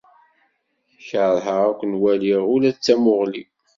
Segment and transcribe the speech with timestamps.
[1.07, 3.43] Keṛheɣ ad ken-waliɣ ula d tamuɣli.